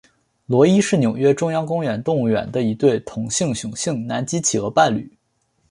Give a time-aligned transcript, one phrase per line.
[0.47, 5.15] 罗伊是纽约中央公园动物园的一对同性雄性南极企鹅伴侣。